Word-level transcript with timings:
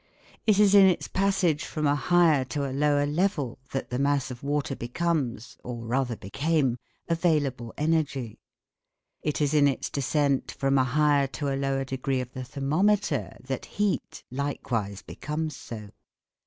It 0.47 0.57
is 0.57 0.73
in 0.73 0.87
its 0.87 1.07
passage 1.07 1.63
from 1.63 1.85
a 1.85 1.93
higher 1.93 2.43
to 2.45 2.67
a 2.67 2.73
lower 2.73 3.05
level 3.05 3.59
that 3.71 3.91
the 3.91 3.99
mass 3.99 4.31
of 4.31 4.41
water 4.41 4.75
becomes 4.75 5.59
(or 5.63 5.85
rather 5.85 6.15
became) 6.15 6.79
available 7.07 7.71
energy: 7.77 8.39
it 9.21 9.41
is 9.41 9.53
in 9.53 9.67
its 9.67 9.91
descent 9.91 10.53
from 10.53 10.79
a 10.79 10.83
higher 10.83 11.27
to 11.37 11.53
a 11.53 11.55
lower 11.55 11.83
degree 11.85 12.19
of 12.19 12.31
the 12.33 12.43
thermometer 12.43 13.37
that 13.45 13.65
heat 13.77 14.23
likewise 14.31 15.03
becomes 15.03 15.55
so. 15.55 15.89